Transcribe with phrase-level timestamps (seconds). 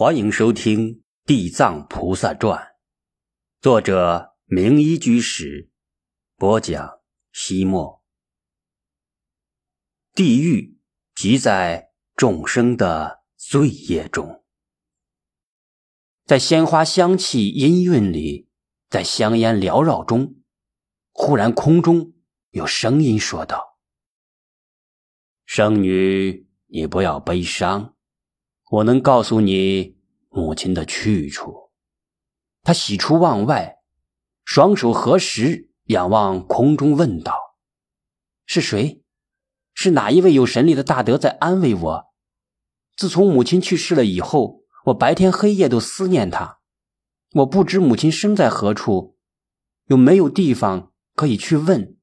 [0.00, 2.56] 欢迎收听《地藏菩萨传》，
[3.60, 5.72] 作者明一居士
[6.36, 7.00] 播讲。
[7.32, 8.00] 西莫，
[10.14, 10.78] 地狱
[11.16, 14.44] 即在众生的罪业中，
[16.24, 18.48] 在鲜花香气氤氲里，
[18.88, 20.36] 在香烟缭绕中，
[21.10, 22.12] 忽然空中
[22.50, 23.80] 有声音说道
[25.44, 27.96] ：“圣女，你不要悲伤。”
[28.70, 29.96] 我能告诉你
[30.28, 31.70] 母亲的去处。
[32.62, 33.78] 他喜出望外，
[34.44, 37.56] 双手合十，仰望空中，问道
[38.44, 39.02] ：“是谁？
[39.72, 42.04] 是哪一位有神力的大德在安慰我？
[42.94, 46.58] 自从母亲去世了以后，我白天黑夜都思念她。
[47.36, 49.16] 我不知母亲生在何处，
[49.86, 51.96] 又没有地方可以去问。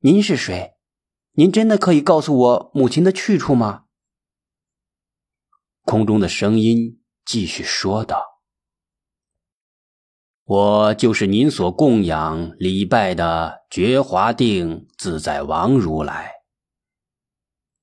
[0.00, 0.74] 您是谁？
[1.32, 3.83] 您真的可以告诉我母亲的去处吗？”
[5.84, 8.40] 空中的声音继续说道
[10.44, 16.32] ：“我就是您所供养礼拜的觉华定自在王如来。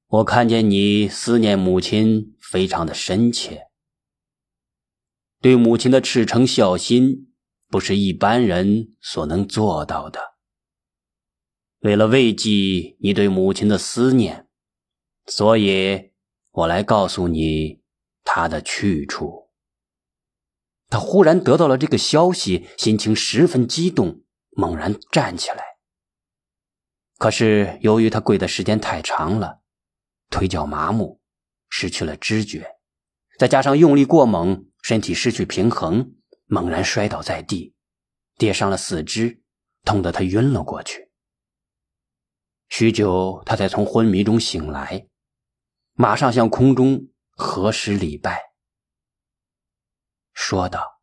[0.07, 3.67] 我看见你思念母亲非常的深切，
[5.39, 7.31] 对母亲的赤诚孝心
[7.69, 10.19] 不是一般人所能做到的。
[11.81, 14.47] 为了慰藉你对母亲的思念，
[15.27, 16.11] 所以
[16.49, 17.79] 我来告诉你。”
[18.23, 19.49] 他的去处。
[20.89, 25.63] 他忽然得到了这个消息，心情十分激动，猛然站起来。
[27.17, 29.61] 可是由于他跪的时间太长了，
[30.29, 31.21] 腿脚麻木，
[31.69, 32.77] 失去了知觉，
[33.37, 36.15] 再加上用力过猛，身体失去平衡，
[36.47, 37.73] 猛然摔倒在地，
[38.37, 39.41] 跌伤了四肢，
[39.85, 41.11] 痛得他晕了过去。
[42.67, 45.07] 许久，他才从昏迷中醒来，
[45.93, 47.07] 马上向空中。
[47.41, 48.53] 何时礼拜？
[50.31, 51.01] 说道：“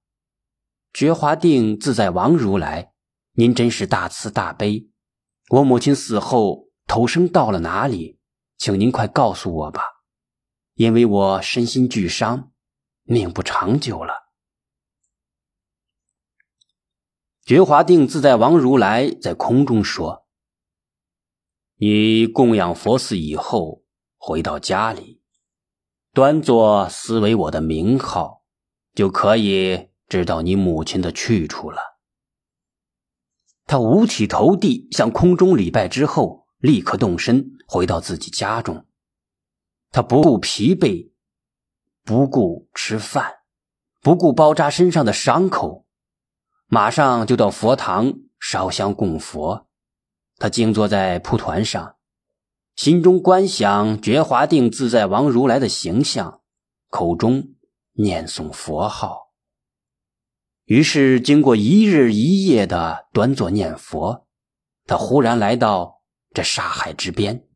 [0.94, 2.92] 觉华定自在王如来，
[3.32, 4.88] 您真是大慈大悲。
[5.50, 8.20] 我母亲死后投生到了哪里？
[8.56, 9.82] 请您快告诉我吧，
[10.74, 12.52] 因为我身心俱伤，
[13.02, 14.28] 命不长久了。”
[17.44, 20.28] 觉华定自在王如来在空中说
[21.78, 23.82] ：“你供养佛寺以后，
[24.16, 25.17] 回到家里。”
[26.12, 28.42] 端坐思维我的名号，
[28.94, 31.98] 就可以知道你母亲的去处了。
[33.66, 38.86] 他五体投地，向空中礼拜之后，立刻动身回到自己家中。
[39.90, 41.12] 他不顾疲惫，
[42.02, 43.40] 不顾吃饭，
[44.00, 45.86] 不顾包扎身上的伤口，
[46.66, 49.68] 马上就到佛堂烧香供佛。
[50.38, 51.97] 他静坐在蒲团上。
[52.78, 56.42] 心中观想觉华定自在王如来的形象，
[56.88, 57.56] 口中
[57.94, 59.32] 念诵佛号。
[60.66, 64.28] 于是，经过一日一夜的端坐念佛，
[64.86, 67.48] 他忽然来到这沙海之边，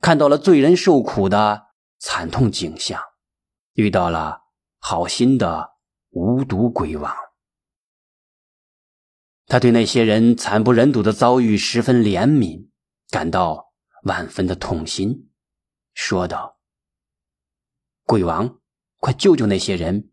[0.00, 1.62] 看到了罪人受苦的
[1.98, 3.02] 惨痛景象，
[3.72, 4.42] 遇到了
[4.78, 5.72] 好心的
[6.10, 7.12] 无毒鬼王。
[9.48, 12.68] 他对那些人惨不忍睹的遭遇十分怜悯，
[13.10, 13.71] 感到。
[14.02, 15.30] 万分的痛心，
[15.94, 16.58] 说道
[18.04, 18.58] ：“鬼王，
[18.98, 20.10] 快救救那些人，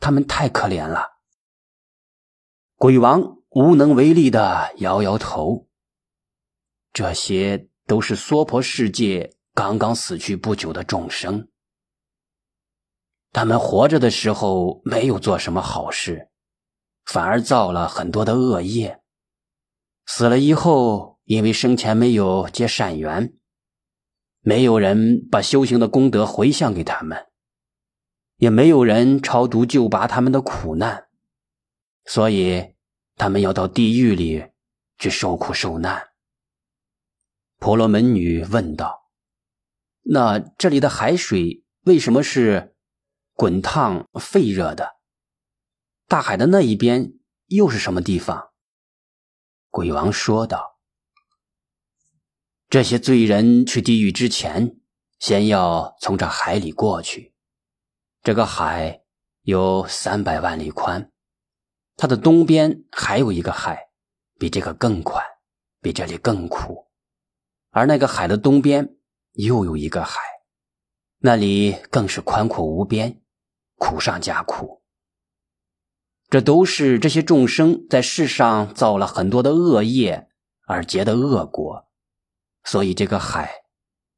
[0.00, 1.18] 他们太可怜了。”
[2.74, 5.68] 鬼王无能为力的摇摇头
[6.92, 11.48] ：“这些都是娑婆世界刚刚死去不久的众生，
[13.32, 16.30] 他们活着的时候没有做什么好事，
[17.04, 19.00] 反而造了很多的恶业，
[20.06, 23.34] 死了以后。”因为生前没有结善缘，
[24.40, 27.26] 没有人把修行的功德回向给他们，
[28.36, 31.08] 也没有人超度救拔他们的苦难，
[32.06, 32.74] 所以
[33.16, 34.52] 他们要到地狱里
[34.96, 36.08] 去受苦受难。
[37.58, 39.10] 婆罗门女问道
[40.08, 42.74] ：“那这里的海水为什么是
[43.34, 44.96] 滚烫沸热的？
[46.06, 47.12] 大海的那一边
[47.48, 48.48] 又是什么地方？”
[49.68, 50.77] 鬼王说道。
[52.70, 54.76] 这些罪人去地狱之前，
[55.18, 57.32] 先要从这海里过去。
[58.22, 59.00] 这个海
[59.40, 61.10] 有三百万里宽，
[61.96, 63.88] 它的东边还有一个海，
[64.38, 65.24] 比这个更宽，
[65.80, 66.88] 比这里更苦。
[67.70, 68.96] 而那个海的东边
[69.32, 70.20] 又有一个海，
[71.20, 73.22] 那里更是宽阔无边，
[73.78, 74.82] 苦上加苦。
[76.28, 80.28] 这都是这些众生在世上造了很多的恶业
[80.66, 81.87] 而结的恶果。
[82.68, 83.50] 所以这个海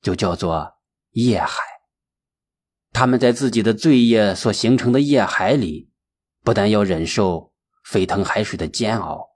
[0.03, 0.81] 就叫做
[1.11, 1.63] 夜海。
[2.91, 5.93] 他们在自己的罪业所形成的业海里，
[6.43, 7.53] 不但要忍受
[7.85, 9.29] 沸腾海水的煎熬，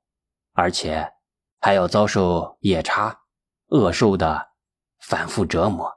[0.53, 1.13] 而且
[1.61, 3.21] 还要遭受夜叉、
[3.69, 4.49] 恶兽的
[4.99, 5.89] 反复折磨。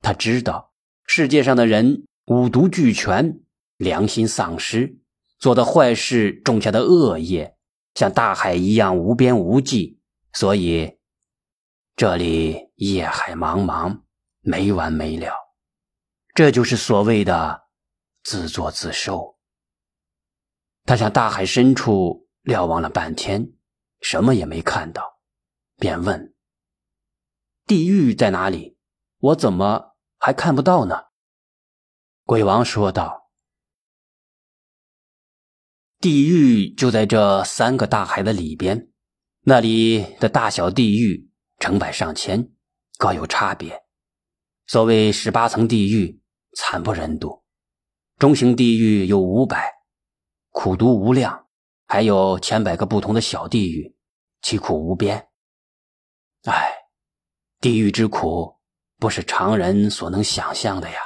[0.00, 0.72] 他知道
[1.04, 3.42] 世界上的人五毒俱全，
[3.76, 4.98] 良心丧失，
[5.38, 7.58] 做的坏事种下的恶业，
[7.94, 10.00] 像大海一样无边无际，
[10.32, 10.98] 所以
[11.96, 14.02] 这里夜海茫茫，
[14.40, 15.34] 没完没了。
[16.34, 17.68] 这就是所谓的
[18.22, 19.38] 自作自受。
[20.84, 23.52] 他向大海深处瞭望了半天，
[24.00, 25.20] 什么也没看到，
[25.76, 26.34] 便问
[27.66, 28.78] ：“地狱在哪里？
[29.18, 31.04] 我怎么还看不到呢？”
[32.24, 33.30] 鬼王说道
[36.00, 38.90] ：“地狱就在这三个大海的里边，
[39.40, 41.29] 那里的大小地狱
[41.60, 42.50] 成百上千，
[42.98, 43.84] 各有差别。
[44.66, 46.16] 所谓十八层地狱。”
[46.56, 47.44] 惨不忍睹，
[48.18, 49.72] 中型地狱有五百，
[50.48, 51.46] 苦毒无量；
[51.86, 53.96] 还有千百个不同的小地狱，
[54.42, 55.28] 其苦无边。
[56.46, 56.72] 唉，
[57.60, 58.58] 地狱之苦
[58.98, 60.98] 不是常人所能想象的呀！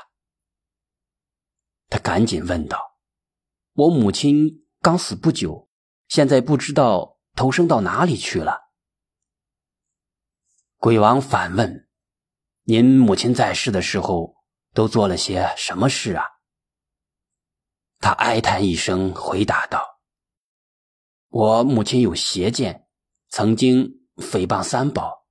[1.90, 2.96] 他赶紧问道
[3.76, 5.68] ：“我母亲刚死不久，
[6.08, 8.62] 现在不知道投生到哪里去了。”
[10.84, 11.88] 鬼王反问
[12.64, 14.36] ：“您母亲在世的时候？”
[14.74, 16.26] 都做了些什么事啊？
[18.00, 20.02] 他哀叹一声，回答道
[21.30, 22.86] ：“我母亲有邪见，
[23.30, 25.24] 曾经诽谤三宝，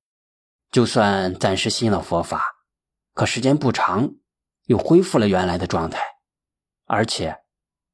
[0.71, 2.43] 就算暂时信了佛法，
[3.13, 4.09] 可时间不长，
[4.65, 6.01] 又恢复了原来的状态。
[6.85, 7.43] 而且，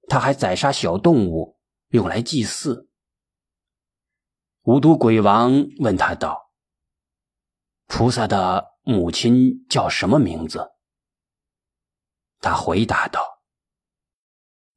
[0.07, 1.59] 他还宰杀小动物，
[1.89, 2.89] 用来祭祀。”
[4.63, 6.48] 无毒鬼王问他道
[7.89, 10.71] ：“菩萨的母亲叫什么名字？”
[12.39, 13.41] 他回答道：“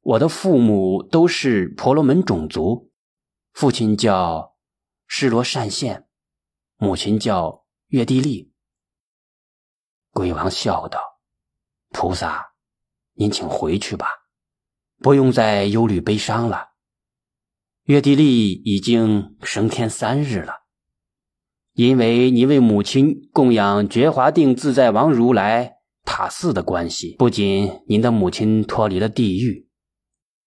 [0.01, 2.91] 我的父母都是婆罗门种族，
[3.53, 4.57] 父亲叫
[5.07, 6.09] 施罗善现，
[6.75, 8.51] 母亲叫月地利。”
[10.11, 10.99] 鬼王笑道
[11.93, 12.53] ：“菩萨，
[13.13, 14.07] 您请回去吧，
[14.97, 16.73] 不用再忧虑悲伤了。
[17.83, 20.62] 月地利已经升天三日了，
[21.73, 29.69] 因为你为母亲供养觉华定自在王如来。”塔寺的关系，不仅您的母亲脱离了地狱，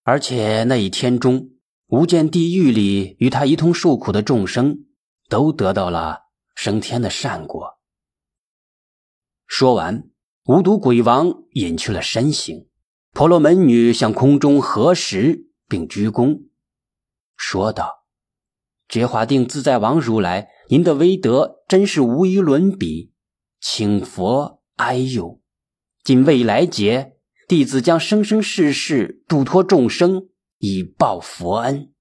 [0.03, 1.49] 而且那一天中
[1.87, 4.85] 无间地狱里与他一同受苦的众生，
[5.31, 6.25] 都得到了
[6.55, 7.79] 升天的善果。
[9.47, 10.11] 说完，
[10.45, 12.69] 无毒鬼王隐去了身形，
[13.13, 16.49] 婆罗门女向空中合十，并鞠躬，
[17.35, 18.05] 说道
[18.91, 23.13] ：“觉华定自在王如来，您的威德真是无与伦比，
[23.61, 25.41] 请佛哀佑。”
[26.03, 27.17] 今未来劫，
[27.49, 30.29] 弟子将生生世世度脱众生，
[30.59, 31.93] 以报佛恩。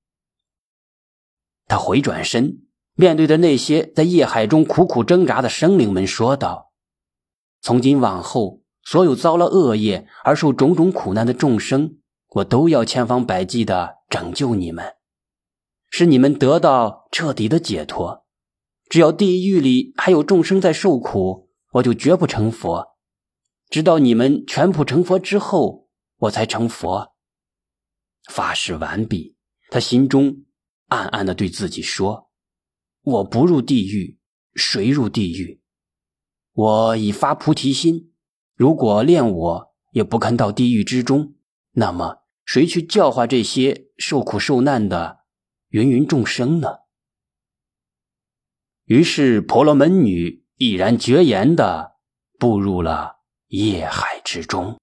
[1.67, 2.63] 他回转身，
[2.95, 6.71] 面对着那些在业海中苦苦挣扎的生灵们，说道
[7.61, 11.97] ：“从今往后，所有遭了恶业而受种种苦难的众生，
[12.29, 14.93] 我都要千方百计的拯救你们，
[15.89, 18.24] 使你们得到彻底的解脱。
[18.89, 22.95] 只要地狱里还有众生在受苦，我就绝不成佛。”
[23.69, 27.15] 直到你们全部成佛之后，我才成佛。
[28.29, 29.35] 发誓完毕，
[29.71, 30.45] 他心中
[30.87, 32.29] 暗暗的对自己说
[33.01, 34.19] ：“我不入地狱，
[34.53, 35.61] 谁入地狱？
[36.53, 38.13] 我已发菩提心，
[38.55, 41.33] 如果连我也不肯到地狱之中，
[41.71, 45.21] 那么谁去教化这些受苦受难的
[45.69, 46.69] 芸芸众生呢？”
[48.85, 51.93] 于是婆罗门女毅然决然的
[52.39, 53.15] 步入了。
[53.47, 54.77] 夜海之中。